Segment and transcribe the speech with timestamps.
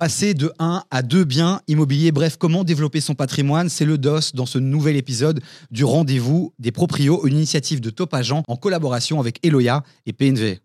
[0.00, 4.32] Passer de 1 à 2 biens immobiliers, bref, comment développer son patrimoine, c'est le DOS
[4.32, 9.20] dans ce nouvel épisode du Rendez-vous des Proprios, une initiative de Top Agent en collaboration
[9.20, 10.60] avec Eloya et PNV.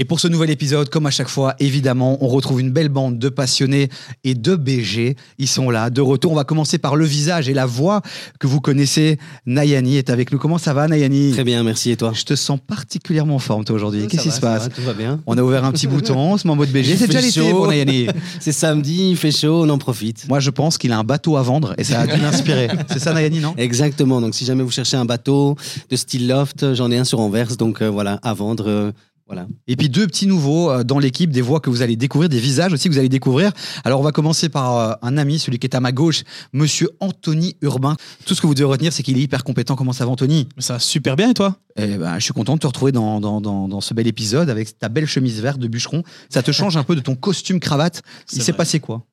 [0.00, 3.18] Et pour ce nouvel épisode, comme à chaque fois, évidemment, on retrouve une belle bande
[3.18, 3.90] de passionnés
[4.24, 5.14] et de BG.
[5.36, 6.32] Ils sont là, de retour.
[6.32, 8.00] On va commencer par le visage et la voix
[8.38, 9.18] que vous connaissez.
[9.44, 10.38] Nayani est avec nous.
[10.38, 11.32] Comment ça va, Nayani?
[11.32, 11.90] Très bien, merci.
[11.90, 12.12] Et toi?
[12.14, 14.06] Je te sens particulièrement en forme, toi, aujourd'hui.
[14.08, 15.20] Qu'est-ce qui se passe Tout va bien.
[15.26, 16.96] On a ouvert un petit bouton, on se met en mode BG.
[16.96, 18.06] C'est déjà l'été pour Nayani.
[18.40, 20.26] C'est samedi, il fait chaud, on en profite.
[20.30, 22.68] Moi, je pense qu'il a un bateau à vendre et ça a dû l'inspirer.
[22.90, 23.52] C'est ça, Nayani, non?
[23.58, 24.22] Exactement.
[24.22, 25.56] Donc, si jamais vous cherchez un bateau
[25.90, 27.56] de style loft, j'en ai un sur Anvers.
[27.56, 28.64] Donc, euh, voilà, à vendre.
[28.66, 28.92] euh,
[29.30, 29.46] voilà.
[29.68, 32.40] Et puis deux petits nouveaux euh, dans l'équipe, des voix que vous allez découvrir, des
[32.40, 33.52] visages aussi que vous allez découvrir.
[33.84, 36.90] Alors on va commencer par euh, un ami, celui qui est à ma gauche, Monsieur
[36.98, 37.96] Anthony Urbain.
[38.26, 39.76] Tout ce que vous devez retenir, c'est qu'il est hyper compétent.
[39.76, 40.48] Comment ça va, Anthony?
[40.58, 41.58] Ça va super bien et toi?
[41.76, 44.50] Eh ben, je suis content de te retrouver dans, dans, dans, dans ce bel épisode
[44.50, 46.02] avec ta belle chemise verte de bûcheron.
[46.28, 48.02] Ça te change un peu de ton costume cravate?
[48.32, 49.06] Il s'est passé quoi?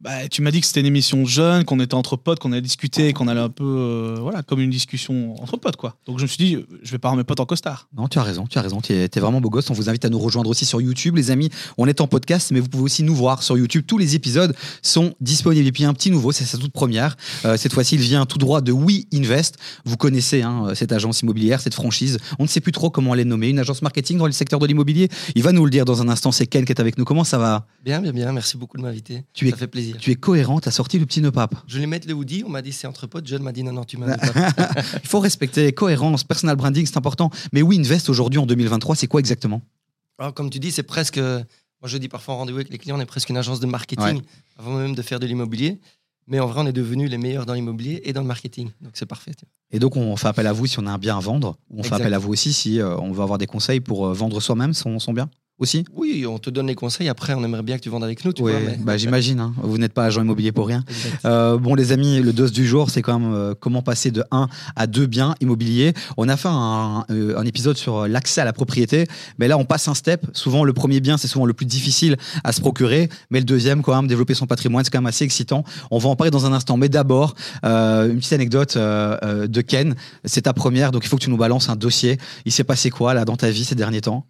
[0.00, 2.60] Bah, Tu m'as dit que c'était une émission jeune, qu'on était entre potes, qu'on allait
[2.60, 5.96] discuter, qu'on allait un peu, euh, voilà, comme une discussion entre potes quoi.
[6.06, 7.88] Donc je me suis dit, euh, je vais pas rendre mes potes en costard.
[7.96, 8.80] Non, tu as raison, tu as raison.
[8.80, 9.70] Tu es, t'es vraiment beau gosse.
[9.70, 11.50] On vous invite à nous rejoindre aussi sur YouTube, les amis.
[11.78, 13.84] On est en podcast, mais vous pouvez aussi nous voir sur YouTube.
[13.86, 15.66] Tous les épisodes sont disponibles.
[15.66, 17.16] Et puis un petit nouveau, c'est sa toute première.
[17.44, 19.56] Euh, cette fois-ci, il vient tout droit de We Invest.
[19.84, 22.18] Vous connaissez hein, cette agence immobilière, cette franchise.
[22.38, 23.48] On ne sait plus trop comment elle est nommée.
[23.50, 25.08] Une agence marketing dans le secteur de l'immobilier.
[25.34, 26.32] Il va nous le dire dans un instant.
[26.32, 27.04] C'est Ken qui est avec nous.
[27.04, 27.66] Comment ça va?
[27.84, 28.32] Bien, bien, bien.
[28.32, 29.24] Merci beaucoup de m'inviter.
[29.34, 29.83] Tu es- Ça fait plaisir.
[29.92, 30.60] Tu es cohérent.
[30.60, 31.54] Tu as sorti le petit nœud pape.
[31.66, 32.42] Je voulais mettre le hoodie.
[32.46, 33.26] On m'a dit c'est entre potes.
[33.26, 34.16] John m'a dit non, non, tu pas.
[35.02, 37.30] Il faut respecter cohérence, personal branding, c'est important.
[37.52, 39.62] Mais We Invest aujourd'hui en 2023, c'est quoi exactement?
[40.18, 41.18] Alors, comme tu dis, c'est presque.
[41.18, 43.66] Moi, je dis parfois en rendez-vous avec les clients, on est presque une agence de
[43.66, 44.22] marketing
[44.58, 45.80] avant même de faire de l'immobilier.
[46.26, 48.70] Mais en vrai, on est devenus les meilleurs dans l'immobilier et dans le marketing.
[48.80, 49.32] Donc, c'est parfait.
[49.70, 51.58] Et donc, on fait appel à vous si on a un bien à vendre.
[51.70, 54.06] Ou on fait appel à vous aussi si euh, on veut avoir des conseils pour
[54.06, 55.28] euh, vendre soi-même son, son bien?
[55.58, 55.84] Aussi.
[55.94, 57.08] Oui, on te donne les conseils.
[57.08, 58.32] Après, on aimerait bien que tu vendes avec nous.
[58.32, 59.38] Tu Oui, vois, mais- bah, j'imagine.
[59.40, 59.52] hein.
[59.62, 60.84] Vous n'êtes pas agent immobilier pour rien.
[61.24, 64.24] Euh, bon, les amis, le dos du jour, c'est quand même euh, comment passer de
[64.30, 65.94] 1 à 2 biens immobiliers.
[66.16, 69.06] On a fait un, euh, un épisode sur l'accès à la propriété,
[69.38, 70.26] mais là, on passe un step.
[70.32, 73.82] Souvent, le premier bien, c'est souvent le plus difficile à se procurer, mais le deuxième,
[73.82, 75.64] quand même, développer son patrimoine, c'est quand même assez excitant.
[75.90, 79.94] On va en parler dans un instant, mais d'abord, euh, une petite anecdote de Ken.
[80.24, 82.18] C'est ta première, donc il faut que tu nous balances un dossier.
[82.44, 84.26] Il s'est passé quoi là dans ta vie ces derniers temps?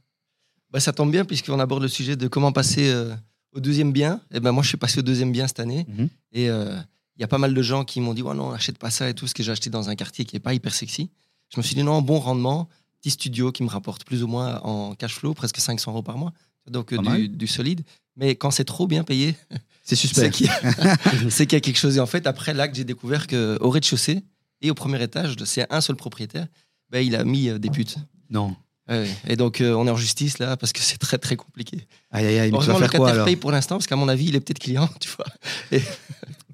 [0.75, 3.15] Bah, ça tombe bien puisqu'on aborde le sujet de comment passer euh,
[3.53, 4.21] au deuxième bien.
[4.33, 5.87] Et ben moi, je suis passé au deuxième bien cette année.
[5.89, 6.09] Mhm.
[6.33, 6.77] Et euh,
[7.17, 9.09] il y a pas mal de gens qui m'ont dit ouais, non, achète pas ça
[9.09, 11.11] et tout, ce que j'ai acheté dans un quartier qui est pas hyper sexy.
[11.55, 12.69] Je me suis dit non, bon rendement,
[13.01, 16.19] petit studio qui me rapporte plus ou moins en cash flow, presque 500 euros par
[16.19, 16.33] mois.
[16.69, 17.83] Donc euh, du, du solide.
[18.17, 19.37] Mais quand c'est trop bien payé,
[19.85, 20.31] C'est c'est suspect.
[20.31, 20.97] qu'il y, a-
[21.31, 21.97] c'est qu'il y a quelque chose.
[21.97, 24.25] Et en fait, après là que j'ai découvert qu'au rez-de-chaussée
[24.61, 26.49] et au premier étage, c'est un seul propriétaire,
[26.91, 27.97] ben, il a mis des putes.
[28.31, 28.57] Non.
[28.89, 29.09] Ouais.
[29.27, 31.87] Et donc, euh, on est en justice là parce que c'est très très compliqué.
[32.11, 33.87] Aïe, aïe, aïe, mais tu vas Heureusement, le faire quoi alors paye pour l'instant parce
[33.87, 35.81] qu'à mon avis, il est peut-être client, tu vois.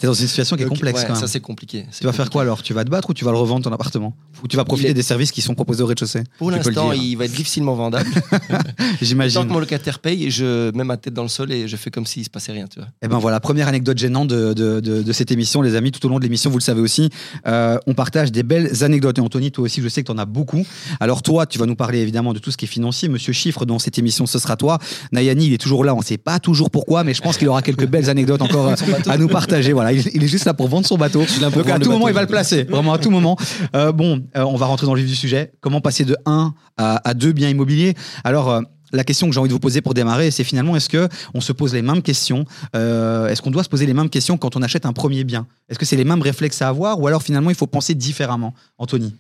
[0.01, 1.21] T'es dans une situation qui est complexe ouais, quand même.
[1.21, 1.85] Ça, c'est compliqué.
[1.97, 2.63] Tu vas faire quoi alors?
[2.63, 4.17] Tu vas te battre ou tu vas le revendre ton appartement?
[4.43, 6.23] Ou tu vas profiter est- des services qui sont proposés au rez-de-chaussée?
[6.39, 8.09] Pour l'instant, il va être difficilement vendable.
[8.49, 8.59] Tant
[9.03, 9.43] J'imagine.
[9.47, 12.07] que mon locataire paye, je mets ma tête dans le sol et je fais comme
[12.07, 12.89] s'il se passait rien, tu vois.
[13.03, 15.93] Et ben voilà, première anecdote gênante de, de, de- de cette émission, les amis.
[15.93, 17.11] Tout au long de l'émission, vous le savez aussi,
[17.47, 19.19] euh, on partage des belles anecdotes.
[19.19, 20.65] Et Anthony, toi aussi, je sais que tu en as beaucoup.
[21.01, 23.09] Alors toi, tu vas nous parler évidemment de tout ce qui est financier.
[23.09, 24.79] Monsieur Chiffre, dans cette émission, ce sera toi.
[25.13, 25.95] Nayani, il est toujours là.
[25.95, 28.73] On ne sait pas toujours pourquoi, mais je pense qu'il aura quelques belles anecdotes encore
[29.07, 29.73] à nous partager.
[29.73, 31.21] Voilà, il, il est juste là pour vendre son bateau.
[31.21, 32.65] Donc à tout moment, il va le placer.
[32.65, 33.37] Vraiment à tout moment.
[33.75, 35.53] Euh, bon, euh, on va rentrer dans le vif du sujet.
[35.61, 37.95] Comment passer de 1 à, à 2 biens immobiliers?
[38.25, 38.51] Alors.
[38.51, 38.61] euh,
[38.93, 41.41] la question que j'ai envie de vous poser pour démarrer, c'est finalement est-ce que on
[41.41, 44.57] se pose les mêmes questions Euh, Est-ce qu'on doit se poser les mêmes questions quand
[44.57, 45.47] on achète un premier bien?
[45.69, 48.53] Est-ce que c'est les mêmes réflexes à avoir ou alors finalement il faut penser différemment?
[48.79, 49.15] Anthony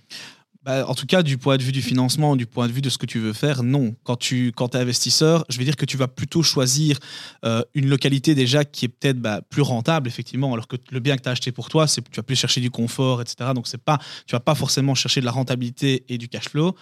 [0.70, 2.90] Bah, en tout cas, du point de vue du financement, du point de vue de
[2.90, 3.96] ce que tu veux faire, non.
[4.04, 6.96] Quand tu quand es investisseur, je vais dire que tu vas plutôt choisir
[7.44, 11.16] euh, une localité déjà qui est peut-être bah, plus rentable, effectivement, alors que le bien
[11.16, 13.50] que tu as acheté pour toi, c'est tu vas plus chercher du confort, etc.
[13.52, 16.76] Donc, c'est pas, tu vas pas forcément chercher de la rentabilité et du cash flow.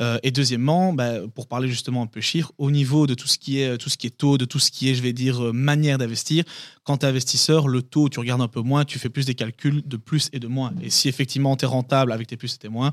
[0.00, 3.38] Euh, et deuxièmement, bah, pour parler justement un peu chiffre, au niveau de tout ce
[3.38, 5.46] qui est, tout ce qui est taux, de tout ce qui est, je vais dire,
[5.46, 6.44] euh, manière d'investir,
[6.84, 9.34] quand tu es investisseur, le taux, tu regardes un peu moins, tu fais plus des
[9.34, 10.72] calculs de plus et de moins.
[10.80, 12.92] Et si effectivement tu es rentable avec tes plus et tes moins,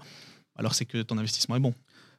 [0.56, 1.74] alors c'est que ton investissement est bon.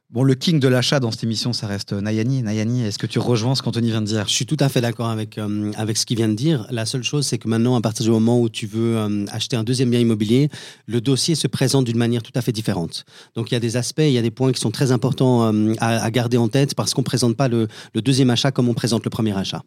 [0.09, 2.43] Bon, le king de l'achat dans cette émission, ça reste Nayani.
[2.43, 4.27] Nayani, est-ce que tu rejoins ce qu'Anthony vient de dire?
[4.27, 6.67] Je suis tout à fait d'accord avec, euh, avec ce qu'il vient de dire.
[6.69, 9.55] La seule chose, c'est que maintenant, à partir du moment où tu veux euh, acheter
[9.55, 10.49] un deuxième bien immobilier,
[10.85, 13.05] le dossier se présente d'une manière tout à fait différente.
[13.33, 15.51] Donc, il y a des aspects, il y a des points qui sont très importants
[15.51, 18.51] euh, à, à garder en tête parce qu'on ne présente pas le, le deuxième achat
[18.51, 19.63] comme on présente le premier achat.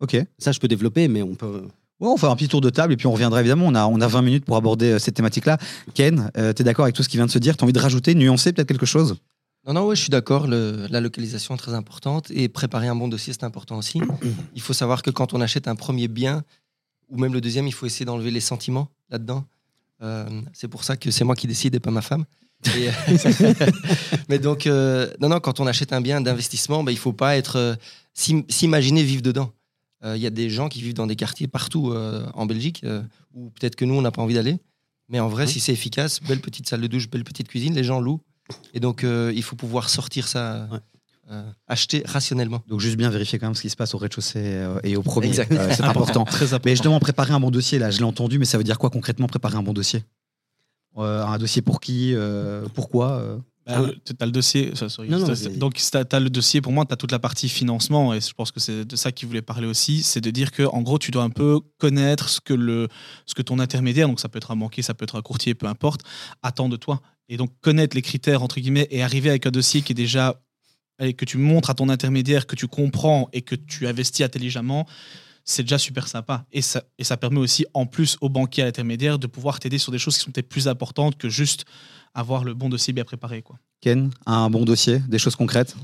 [0.00, 0.16] Ok.
[0.38, 1.64] Ça, je peux développer, mais on peut.
[2.00, 3.66] Ouais, on fait un petit tour de table et puis on reviendra évidemment.
[3.66, 5.56] On a, on a 20 minutes pour aborder euh, cette thématique-là.
[5.94, 7.56] Ken, tu es d'accord avec tout ce qui vient de se dire?
[7.56, 9.16] Tu as envie de rajouter, nuancer peut-être quelque chose?
[9.66, 10.46] Non, non, ouais, je suis d'accord.
[10.46, 14.00] La localisation est très importante et préparer un bon dossier, c'est important aussi.
[14.54, 16.44] Il faut savoir que quand on achète un premier bien
[17.08, 19.44] ou même le deuxième, il faut essayer d'enlever les sentiments là-dedans.
[20.02, 22.24] Euh, c'est pour ça que c'est moi qui décide et pas ma femme.
[22.68, 22.90] Euh,
[24.28, 27.36] mais donc, euh, non, non, quand on achète un bien d'investissement, ben, il faut pas
[27.36, 27.74] être euh,
[28.14, 29.50] s'im- s'imaginer vivre dedans.
[30.04, 32.82] Euh, Il y a des gens qui vivent dans des quartiers partout euh, en Belgique
[32.84, 33.02] euh,
[33.34, 34.58] où peut-être que nous, on n'a pas envie d'aller.
[35.08, 37.84] Mais en vrai, si c'est efficace, belle petite salle de douche, belle petite cuisine, les
[37.84, 38.20] gens louent.
[38.74, 40.78] Et donc, euh, il faut pouvoir sortir ça, Ouais.
[41.30, 42.62] euh, acheter rationnellement.
[42.68, 45.02] Donc juste bien vérifier quand même ce qui se passe au rez-de-chaussée euh, et au
[45.02, 45.28] premier.
[45.28, 45.50] Exact.
[45.52, 46.24] Euh, c'est important.
[46.24, 46.62] Très important.
[46.66, 48.90] Mais justement, préparer un bon dossier, là, je l'ai entendu, mais ça veut dire quoi
[48.90, 50.04] concrètement préparer un bon dossier?
[50.98, 53.22] Euh, Un dossier pour qui euh, Pourquoi
[53.66, 54.70] Bah, le- t'as le dossier.
[54.76, 55.08] ça, sorry.
[55.08, 55.26] Non, non,
[55.56, 58.32] donc, t'as as le dossier, pour moi, tu as toute la partie financement, et je
[58.32, 60.02] pense que c'est de ça qu'il voulait parler aussi.
[60.02, 62.88] C'est de dire que, en gros, tu dois un peu connaître ce que, le,
[63.26, 65.54] ce que ton intermédiaire, donc ça peut être un banquier, ça peut être un courtier,
[65.54, 66.02] peu importe,
[66.42, 67.00] attend de toi.
[67.28, 70.40] Et donc, connaître les critères, entre guillemets, et arriver avec un dossier qui est déjà.
[70.98, 74.86] et que tu montres à ton intermédiaire, que tu comprends et que tu investis intelligemment,
[75.44, 76.46] c'est déjà super sympa.
[76.52, 79.76] Et ça, et ça permet aussi, en plus, au banquier à l'intermédiaire de pouvoir t'aider
[79.78, 81.64] sur des choses qui sont peut-être plus importantes que juste
[82.16, 83.42] avoir le bon dossier bien préparé.
[83.42, 83.58] Quoi.
[83.80, 85.76] Ken, un bon dossier, des choses concrètes?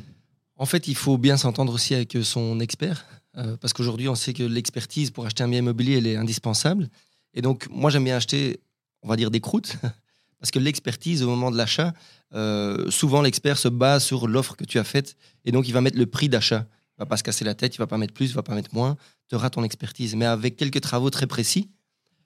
[0.56, 3.04] En fait, il faut bien s'entendre aussi avec son expert,
[3.36, 6.88] euh, parce qu'aujourd'hui, on sait que l'expertise pour acheter un bien immobilier, elle est indispensable.
[7.34, 8.60] Et donc, moi, j'aime bien acheter,
[9.02, 9.76] on va dire, des croûtes,
[10.40, 11.92] parce que l'expertise au moment de l'achat,
[12.34, 15.82] euh, souvent l'expert se base sur l'offre que tu as faite, et donc il va
[15.82, 16.66] mettre le prix d'achat.
[16.96, 18.54] Il va pas se casser la tête, il va pas mettre plus, il va pas
[18.54, 18.96] mettre moins.
[19.28, 20.14] Tu auras ton expertise.
[20.14, 21.70] Mais avec quelques travaux très précis,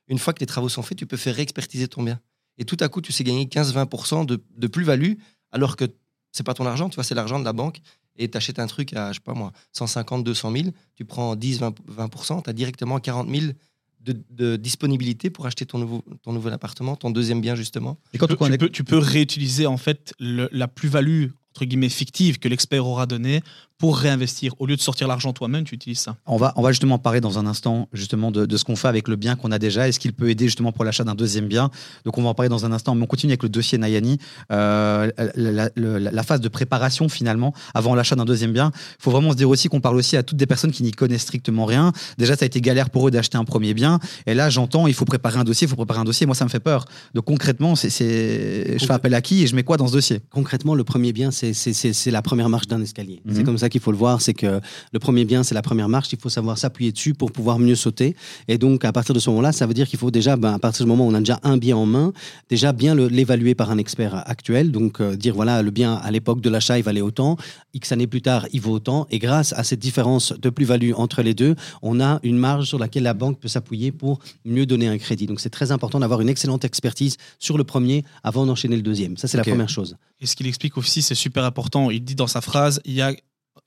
[0.08, 2.20] une fois que les travaux sont faits, tu peux faire réexpertiser ton bien.
[2.58, 5.14] Et tout à coup, tu sais gagner 15-20% de, de plus-value,
[5.52, 5.84] alors que
[6.32, 7.80] c'est pas ton argent, tu vois, c'est l'argent de la banque.
[8.18, 10.64] Et tu achètes un truc à, je sais pas moi, 150, 200 000,
[10.94, 13.52] tu prends 10, 20, 20% tu as directement 40 000
[14.00, 17.98] de, de disponibilité pour acheter ton, nouveau, ton nouvel appartement, ton deuxième bien, justement.
[18.14, 21.26] Et quand tu, tu peux- tu peux réutiliser en fait le- la plus-value
[21.56, 23.40] entre guillemets fictive que l'expert aura donnée
[23.78, 24.54] pour réinvestir.
[24.58, 26.16] Au lieu de sortir l'argent toi-même, tu utilises ça.
[26.26, 28.88] On va, on va justement parler dans un instant justement de, de ce qu'on fait
[28.88, 29.86] avec le bien qu'on a déjà.
[29.88, 31.70] Est-ce qu'il peut aider justement pour l'achat d'un deuxième bien?
[32.04, 32.94] Donc on va en parler dans un instant.
[32.94, 34.18] Mais on continue avec le dossier Nayani.
[34.50, 38.70] Euh, la, la- la- la phase de préparation finalement avant l'achat d'un deuxième bien.
[38.98, 40.92] Il faut vraiment se dire aussi qu'on parle aussi à toutes des personnes qui n'y
[40.92, 41.92] connaissent strictement rien.
[42.18, 43.98] Déjà ça a été galère pour eux d'acheter un premier bien.
[44.26, 46.24] Et là j'entends il faut préparer un dossier, il faut préparer un dossier.
[46.26, 46.86] Moi ça me fait peur.
[47.14, 49.92] Donc concrètement c'est, c'est- je fais appel à qui et je mets quoi dans ce
[49.92, 50.20] dossier?
[50.30, 53.20] Concrètement, le premier bien, c'est- c'est la première marche d'un escalier.
[53.24, 53.34] Mhm.
[53.34, 54.20] C'est comme ça qu'il faut le voir.
[54.20, 54.60] C'est que
[54.92, 56.12] le premier bien, c'est la première marche.
[56.12, 58.16] Il faut savoir s'appuyer dessus pour pouvoir mieux sauter.
[58.48, 60.58] Et donc, à partir de ce moment-là, ça veut dire qu'il faut déjà, ben, à
[60.58, 62.12] partir du moment où on a déjà un bien en main,
[62.48, 64.70] déjà bien l'évaluer par un expert actuel.
[64.70, 67.36] Donc, euh, dire voilà, le bien à l'époque de l'achat, il valait autant.
[67.74, 69.06] X années plus tard, il vaut autant.
[69.10, 72.78] Et grâce à cette différence de plus-value entre les deux, on a une marge sur
[72.78, 75.26] laquelle la banque peut s'appuyer pour mieux donner un crédit.
[75.26, 79.16] Donc, c'est très important d'avoir une excellente expertise sur le premier avant d'enchaîner le deuxième.
[79.16, 79.96] Ça, c'est la première chose.
[80.20, 81.90] Et ce qu'il explique aussi, c'est super important.
[81.90, 83.12] Il dit dans sa phrase, il y a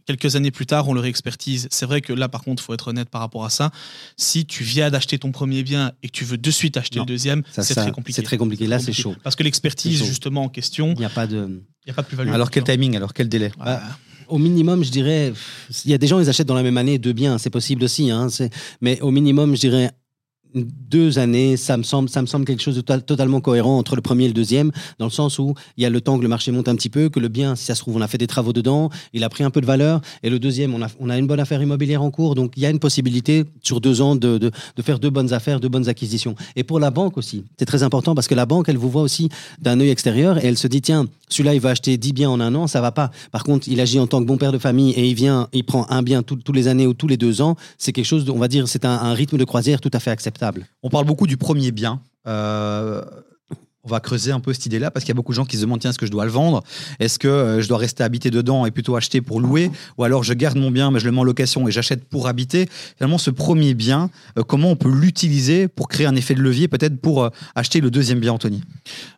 [0.06, 1.68] quelques années plus tard, on le réexpertise.
[1.71, 3.69] C'est vrai que là, par contre, il faut être honnête par rapport à ça.
[4.18, 7.04] Si tu viens d'acheter ton premier bien et que tu veux de suite acheter Non.
[7.06, 8.16] le deuxième, c'est très compliqué.
[8.16, 8.66] C'est très compliqué.
[8.66, 9.16] Là, c'est chaud.
[9.24, 11.38] Parce que l'expertise, justement, en question, Il n'y a pas de.
[11.86, 12.30] il n'y a pas de plus-value.
[12.31, 13.51] Alors quel timing Alors quel délai?
[13.60, 13.81] Ah,
[14.27, 15.31] Au minimum, je dirais,
[15.86, 17.83] il y a des gens, ils achètent dans la même année deux biens, c'est possible
[17.83, 18.10] aussi.
[18.10, 18.27] Hein,
[18.81, 19.92] mais au minimum, je dirais
[20.56, 23.95] deux années, ça me semble, ça me semble quelque chose de to- totalement cohérent entre
[23.95, 26.24] le premier et le deuxième, dans le sens où il y a le temps que
[26.24, 28.07] le marché monte un petit peu, que le bien, si ça se trouve, on a
[28.07, 30.81] fait des travaux dedans, il a pris un peu de valeur, et le deuxième, on
[30.81, 33.45] a, on a une bonne affaire immobilière en cours, donc il y a une possibilité
[33.62, 36.35] sur deux ans de, de, de faire deux bonnes affaires, deux bonnes acquisitions.
[36.56, 39.04] Et pour la banque aussi, c'est très important parce que la banque, elle vous voit
[39.04, 39.30] aussi
[39.62, 42.40] d'un œil extérieur et elle se dit tiens, celui-là, il va acheter 10 biens en
[42.40, 43.12] un an, ça va pas.
[43.31, 45.64] Par contre, il agit en tant que bon père de famille et il vient, il
[45.64, 47.56] prend un bien tous les années ou tous les deux ans.
[47.78, 50.39] C'est quelque chose, on va dire, c'est un rythme de croisière tout à fait acceptable.
[50.84, 52.02] On parle beaucoup du premier bien.
[52.28, 53.04] Euh,
[53.86, 55.56] on va creuser un peu cette idée-là parce qu'il y a beaucoup de gens qui
[55.56, 56.64] se demandent tiens, est-ce que je dois le vendre?
[57.00, 59.71] Est-ce que euh, je dois rester habité dedans et plutôt acheter pour louer?
[59.98, 62.28] Ou alors je garde mon bien mais je le mets en location et j'achète pour
[62.28, 62.68] habiter
[62.98, 66.68] Finalement, ce premier bien, euh, comment on peut l'utiliser pour créer un effet de levier
[66.68, 68.62] peut-être pour euh, acheter le deuxième bien, Anthony?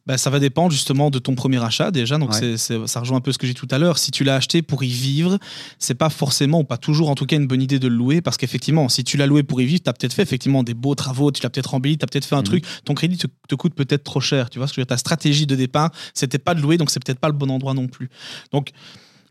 [0.06, 2.18] Ben, ça va dépendre justement de ton premier achat déjà.
[2.18, 2.56] Donc Ouais.
[2.58, 3.98] ça rejoint un peu ce que j'ai dit tout à l'heure.
[3.98, 5.38] Si tu l'as acheté pour y vivre,
[5.80, 8.22] c'est pas forcément ou pas toujours en tout cas une bonne idée de le louer
[8.22, 10.74] parce qu'effectivement, si tu l'as loué pour y vivre, tu as peut-être fait effectivement des
[10.74, 12.46] beaux travaux, tu l'as peut-être embelli, tu as peut-être fait un Mhm.
[12.46, 14.50] truc, ton crédit te, te coûte peut-être trop cher.
[14.50, 16.78] Tu vois ce que je veux dire Ta stratégie de départ, c'était pas de louer,
[16.78, 18.10] donc c'est peut-être pas le bon endroit non plus.
[18.52, 18.72] Donc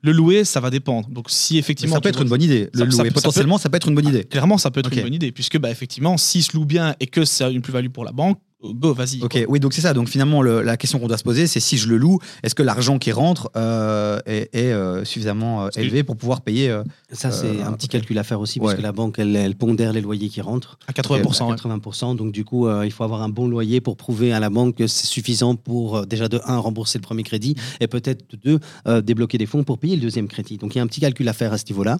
[0.02, 1.08] le louer, ça va dépendre.
[1.08, 1.96] Donc si effectivement.
[1.96, 2.70] Ça peut être une bonne idée.
[2.72, 4.24] Le ça- louer, ça potentiellement, ça peut être une bonne idée.
[4.24, 7.06] Clairement, ça peut être une bonne idée, puisque bah, effectivement, s'il se loue bien et
[7.06, 9.22] que c'est une plus-value pour la banque, go, vas-y.
[9.22, 9.94] Ok, oui, donc c'est ça.
[9.94, 12.54] Donc finalement, le- la question qu'on doit se poser, c'est si je le loue, est-ce
[12.54, 16.82] que l'argent qui rentre euh, est, est, euh, suffisamment euh, élevé pour pouvoir payer euh,
[17.12, 18.66] Ça, c'est Euh, un petit calcul à faire aussi, Ouais.
[18.66, 20.78] parce que la banque, elle, elle pondère les loyers qui rentrent.
[20.86, 21.44] À 80%.
[21.46, 21.56] à ouais.
[21.56, 22.14] 80%.
[22.16, 24.76] Donc, du coup, euh, il faut avoir un bon loyer pour prouver à la banque
[24.76, 28.36] que c'est suffisant pour, euh, déjà, de un, rembourser le premier crédit et peut-être, de
[28.36, 30.58] deux, euh, débloquer des fonds pour payer le deuxième crédit.
[30.58, 31.98] Donc, il y a un petit calcul à faire à ce niveau-là.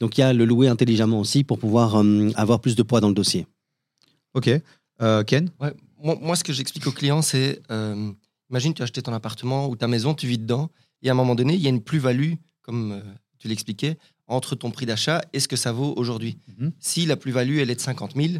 [0.00, 3.00] Donc, il y a le louer intelligemment aussi pour pouvoir euh, avoir plus de poids
[3.00, 3.46] dans le dossier.
[4.34, 4.50] Ok.
[5.00, 5.50] Euh, Ken?
[5.60, 5.72] Ouais,
[6.02, 8.12] moi, moi, ce que j'explique aux clients, c'est euh,
[8.50, 10.70] imagine, tu as acheté ton appartement ou ta maison, tu vis dedans,
[11.02, 13.00] et à un moment donné, il y a une plus-value, comme euh,
[13.38, 16.38] tu l'expliquais, entre ton prix d'achat et ce que ça vaut aujourd'hui.
[16.58, 16.72] Mhm.
[16.78, 18.34] Si la plus-value, elle est de 50 000,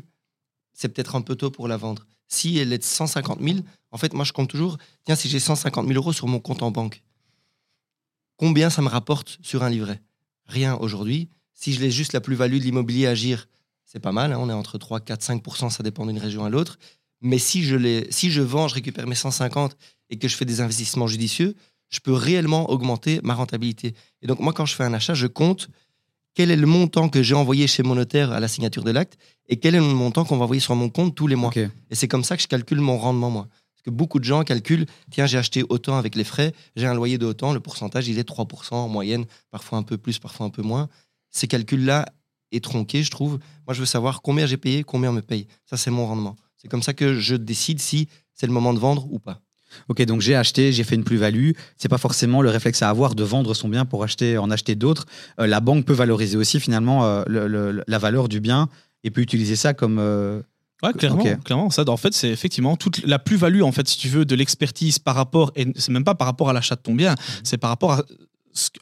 [0.72, 2.06] c'est peut-être un peu tôt pour la vendre.
[2.28, 3.58] Si elle est de 150 000,
[3.90, 6.62] en fait, moi, je compte toujours, tiens, si j'ai 150 000 euros sur mon compte
[6.62, 7.02] en banque,
[8.36, 10.02] combien ça me rapporte sur un livret?
[10.46, 11.30] Rien aujourd'hui.
[11.54, 13.48] Si je laisse juste la plus-value de l'immobilier agir,
[13.84, 14.32] c'est pas mal.
[14.32, 16.78] hein, on est entre 3, 4, 5% ça dépend d'une région à l'autre.
[17.20, 19.76] Mais si je, les, si je vends, je récupère mes 150
[20.10, 21.54] et que je fais des investissements judicieux,
[21.90, 23.94] je peux réellement augmenter ma rentabilité.
[24.22, 25.68] Et donc, moi, quand je fais un achat, je compte
[26.34, 29.18] quel est le montant que j'ai envoyé chez mon notaire à la signature de l'acte
[29.48, 31.50] et quel est le montant qu'on va envoyer sur mon compte tous les mois.
[31.56, 33.48] Et c'est comme ça que je calcule mon rendement, moi.
[33.74, 36.94] Parce que beaucoup de gens calculent, tiens, j'ai acheté autant avec les frais, j'ai un
[36.94, 40.46] loyer de autant, le pourcentage, il est 3% en moyenne, parfois un peu plus, parfois
[40.46, 40.88] un peu moins.
[41.30, 42.06] Ces calculs-là
[42.52, 43.38] est tronqué, je trouve.
[43.66, 45.46] Moi, je veux savoir combien j'ai payé, combien on me paye.
[45.64, 46.36] Ça, c'est mon rendement.
[46.58, 49.40] C'est comme ça que je décide si c'est le moment de vendre ou pas.
[49.88, 51.50] Ok, donc j'ai acheté, j'ai fait une plus-value.
[51.76, 54.74] C'est pas forcément le réflexe à avoir de vendre son bien pour acheter, en acheter
[54.74, 55.06] d'autres.
[55.40, 58.68] Euh, la banque peut valoriser aussi finalement euh, le- le- la valeur du bien
[59.04, 59.98] et peut utiliser ça comme.
[59.98, 60.40] euh,
[60.82, 61.70] Ouais, clairement, clairement.
[61.70, 65.00] Ça, en fait, c'est effectivement toute la plus-value, en fait, si tu veux, de l'expertise
[65.00, 67.68] par rapport, et c'est même pas par rapport à l'achat de ton bien, c'est par
[67.70, 68.04] rapport à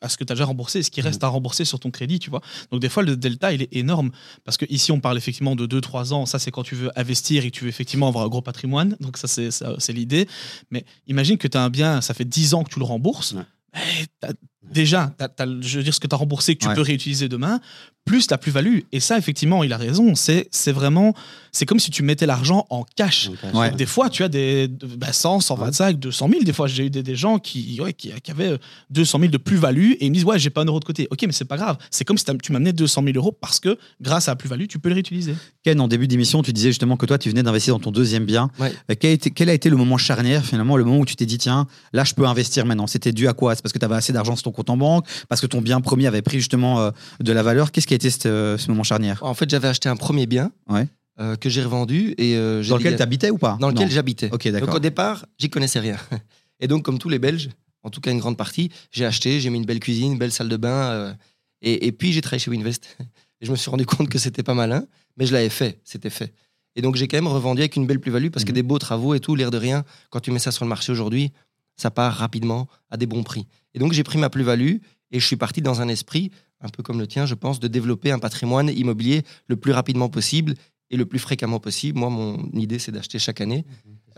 [0.00, 2.18] à ce que tu as déjà remboursé, ce qui reste à rembourser sur ton crédit,
[2.18, 2.40] tu vois.
[2.70, 4.10] Donc, des fois, le delta, il est énorme.
[4.44, 6.26] Parce que ici, on parle effectivement de 2-3 ans.
[6.26, 8.96] Ça, c'est quand tu veux investir et que tu veux effectivement avoir un gros patrimoine.
[9.00, 10.28] Donc, ça, c'est l'idée.
[10.70, 13.32] Mais imagine que tu as un bien, ça fait 10 ans que tu le rembourses.
[13.32, 13.42] Ouais.
[14.24, 14.32] Eh,
[14.72, 15.12] déjà,
[15.60, 16.74] je veux dire, ce que tu as remboursé, que tu Ouais.
[16.74, 17.60] peux réutiliser demain,
[18.04, 18.80] plus la plus-value.
[18.92, 20.14] Et ça, effectivement, il a raison.
[20.14, 21.12] C'est c'est vraiment.
[21.50, 23.30] C'est comme si tu mettais l'argent en cash.
[23.54, 23.70] Ouais.
[23.72, 26.44] Des fois, tu as des de- bah, 100, 125, 200 000.
[26.44, 28.58] Des fois, j'ai eu des, des gens qui, ouais, qui, qui avaient euh,
[28.90, 31.08] 200 000 de plus-value et ils me disent Ouais, j'ai pas un euro de côté.
[31.10, 31.78] Ok, mais c'est pas grave.
[31.90, 34.78] C'est comme si tu m'amenais 200 000 euros parce que grâce à la plus-value, tu
[34.78, 35.34] peux le réutiliser.
[35.64, 38.24] Ken, en début d'émission, tu disais justement que toi, tu venais d'investir dans ton deuxième
[38.26, 38.50] bien.
[38.60, 38.72] Ouais.
[38.90, 41.16] Euh, Quel, a été, quel a été le moment charnière finalement, le moment où tu
[41.16, 42.86] t'es dit tiens, là, je peux investir maintenant?
[42.86, 43.56] C'était dû à quoi?
[43.56, 45.60] C'est parce que tu avais assez d'argent sur ton compte en banque Parce que ton
[45.60, 48.68] bien premier avait pris justement euh, de la valeur Qu'est-ce qui a été euh, ce
[48.68, 49.22] moment charnière?
[49.22, 50.88] En fait, j'avais acheté un premier bien Ouais.
[51.20, 53.56] euh, que j'ai revendu et euh, Dans lequel tu habitais ou pas?
[53.60, 54.28] Dans lequel j'habitais.
[54.30, 55.96] Donc au départ, j'y connaissais rien.
[56.60, 57.50] Et donc, comme tous les Belges,
[57.82, 60.32] en tout cas une grande partie, j'ai acheté, j'ai mis une belle cuisine, une belle
[60.32, 60.68] salle de bain.
[60.90, 61.12] euh,
[61.62, 62.96] et, et puis j'ai travaillé chez Winvest.
[63.42, 64.86] Et je me suis rendu compte que c'était pas malin,
[65.18, 66.32] mais je l'avais fait, c'était fait.
[66.74, 68.54] Et donc j'ai quand même revendu avec une belle plus-value parce que Mhm.
[68.54, 70.90] des beaux travaux et tout, l'air de rien, quand tu mets ça sur le marché
[70.92, 71.32] aujourd'hui,
[71.76, 73.46] ça part rapidement à des bons prix.
[73.76, 74.76] Et donc j'ai pris ma plus-value
[75.12, 77.68] et je suis parti dans un esprit, un peu comme le tien, je pense, de
[77.68, 80.54] développer un patrimoine immobilier le plus rapidement possible
[80.90, 81.98] et le plus fréquemment possible.
[81.98, 83.64] Moi, mon idée, c'est d'acheter chaque année.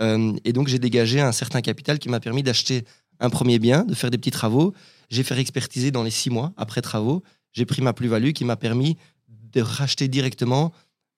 [0.00, 2.85] Euh, et donc, j'ai dégagé un certain capital qui m'a permis d'acheter
[3.21, 4.75] un premier bien, de faire des petits travaux.
[5.11, 7.23] J'ai fait expertiser dans les six mois après travaux.
[7.53, 8.97] J'ai pris ma plus-value qui m'a permis
[9.29, 10.73] de racheter directement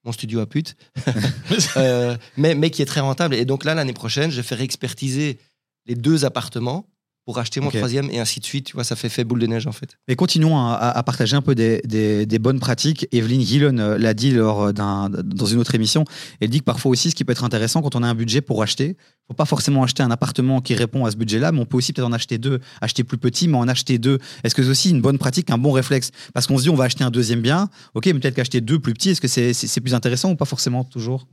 [0.05, 0.77] mon studio à pute,
[1.77, 3.35] Euh, mais, mais qui est très rentable.
[3.35, 5.39] Et donc là, l'année prochaine, je vais faire expertiser
[5.87, 6.87] les deux appartements
[7.27, 8.67] pour acheter mon troisième et ainsi de suite.
[8.67, 9.97] Tu vois, ça fait fait boule de neige en fait.
[10.09, 13.07] Mais continuons à, partager un peu des, des- des bonnes pratiques.
[13.13, 16.05] Evelyne Gillon euh, l'a dit lors d'un, dans une autre émission.
[16.41, 18.41] Elle dit que parfois aussi, ce qui peut être intéressant quand on a un budget
[18.41, 18.97] pour acheter,
[19.29, 21.93] faut pas forcément acheter un appartement qui répond à ce budget-là, mais on peut aussi
[21.93, 24.19] peut-être en acheter deux, acheter plus petit, mais en acheter deux.
[24.43, 26.11] Est-ce que c'est aussi une bonne pratique, un bon réflexe?
[26.35, 28.79] Parce qu'on se dit, on va acheter un deuxième bien, ok, mais peut-être qu'acheter deux
[28.81, 31.29] plus petits, est-ce que c'est, c'est- c'est plus intéressant ou pas forcément toujours?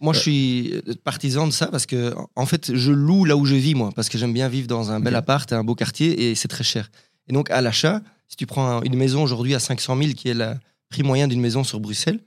[0.00, 3.44] Moi, je suis euh, partisan de ça parce que, en fait, je loue là où
[3.44, 6.30] je vis, moi, parce que j'aime bien vivre dans un bel appart, un beau quartier,
[6.30, 6.90] et c'est très cher.
[7.28, 10.28] Et donc, à l'achat, si tu prends un- une maison aujourd'hui à 500 000, qui
[10.28, 10.54] est le
[10.88, 12.20] prix moyen d'une maison sur Bruxelles,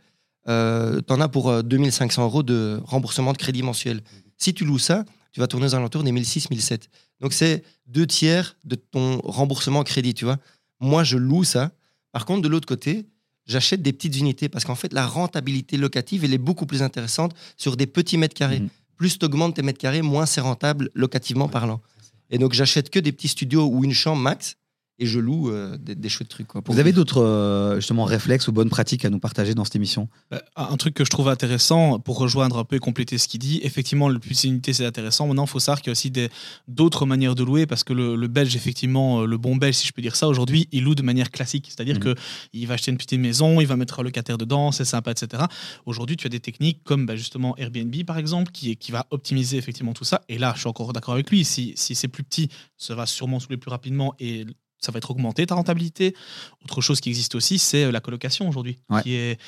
[0.48, 4.02] euh, tu en as pour euh, 2500 euros de remboursement de crédit mensuel.
[4.38, 6.90] Si tu loues ça, tu vas tourner aux alentours des 1600, 1700.
[7.22, 10.38] Donc, c'est deux tiers de ton remboursement crédit, tu vois.
[10.80, 11.72] Moi, je loue ça.
[12.12, 13.06] Par contre, de l'autre côté,
[13.46, 17.34] j'achète des petites unités parce qu'en fait, la rentabilité locative, elle est beaucoup plus intéressante
[17.58, 18.62] sur des petits mètres carrés.
[18.62, 18.70] Mhm.
[18.98, 21.82] Plus tu augmentes tes mètres carrés, moins c'est rentable locativement parlant.
[22.30, 24.56] Et donc, j'achète que des petits studios ou une chambre max.
[25.00, 26.48] Et je loue euh, des, des chouettes trucs.
[26.48, 29.64] Quoi, pour Vous avez d'autres euh, justement réflexes ou bonnes pratiques à nous partager dans
[29.64, 30.08] cette émission?
[30.30, 33.40] Bah, Un truc que je trouve intéressant, pour rejoindre un peu et compléter ce qu'il
[33.40, 35.28] dit, effectivement, le plus d'unité, c'est intéressant.
[35.28, 36.30] Maintenant, il faut savoir qu'il y a aussi des-
[36.68, 39.88] d'autres manières de louer, parce que le, le belge, effectivement, euh, le bon belge, si
[39.88, 41.68] je peux dire ça, aujourd'hui, il loue de manière classique.
[41.70, 42.16] C'est-à-dire Mhm.
[42.54, 45.44] qu'il va acheter une petite maison, il va mettre un locataire dedans, c'est sympa, etc.
[45.86, 49.58] Aujourd'hui, tu as des techniques comme bah, justement Airbnb, par exemple, qui, qui va optimiser
[49.58, 50.22] effectivement tout ça.
[50.30, 51.44] Et là, je suis encore d'accord avec lui.
[51.46, 54.46] Si, si c'est plus petit, ça va sûrement soulever plus rapidement et
[54.86, 56.16] ça va être augmenté ta rentabilité.
[56.64, 59.02] Autre chose qui existe aussi, c'est euh, la colocation aujourd'hui, Ouais.
[59.04, 59.40] qui, est,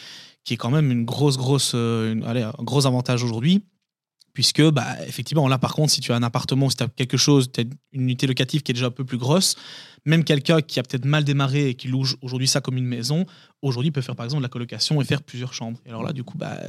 [0.44, 3.64] qui est quand même une grosse, grosse, euh, une- allez, un gros avantage aujourd'hui.
[4.34, 7.16] Puisque, bah, effectivement, là, par contre, si tu as un appartement, si tu as quelque
[7.16, 7.64] chose, tu as
[7.94, 9.56] une unité locative qui est déjà un peu plus grosse,
[10.04, 13.26] même quelqu'un qui a peut-être mal démarré et qui loue aujourd'hui ça comme une maison,
[13.62, 15.80] aujourd'hui peut faire par exemple de la colocation et faire plusieurs chambres.
[15.86, 16.60] Et alors là, du coup, bah,